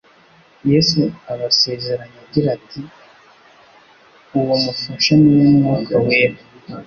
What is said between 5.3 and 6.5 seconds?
we Mwuka wera...